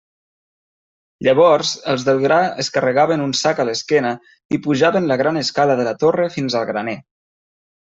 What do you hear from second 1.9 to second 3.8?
els del gra es carregaven un sac a